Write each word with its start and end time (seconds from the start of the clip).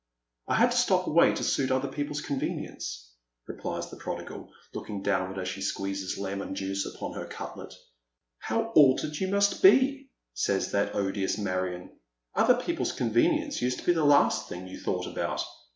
"I 0.47 0.55
had 0.55 0.71
to 0.71 0.77
stop 0.77 1.05
away 1.05 1.35
to 1.35 1.43
suit 1.43 1.69
other 1.69 1.87
people's 1.87 2.21
convenience,'* 2.21 3.11
replies 3.45 3.91
the 3.91 3.97
prodigal, 3.97 4.51
looking 4.73 5.03
downward 5.03 5.37
as 5.39 5.47
she 5.47 5.61
squeezes 5.61 6.17
lemon 6.17 6.55
juice 6.55 6.87
upon 6.87 7.13
her 7.13 7.27
cutlet." 7.27 7.75
How 8.47 8.69
altered 8.71 9.17
you 9.17 9.27
must 9.27 9.61
be 9.61 10.07
I" 10.09 10.09
says 10.33 10.71
that 10.71 10.95
odious 10.95 11.37
Marion." 11.37 11.91
Other 12.33 12.55
people's 12.55 12.93
convenience 12.93 13.61
used 13.61 13.77
to 13.81 13.85
be 13.85 13.93
the 13.93 14.03
last 14.03 14.49
thing 14.49 14.67
you 14.67 14.79
thought 14.79 15.05
about. 15.05 15.45